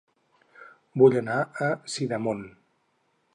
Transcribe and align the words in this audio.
Vull 1.01 1.17
anar 1.21 1.35
a 1.67 1.69
Sidamon 1.97 2.43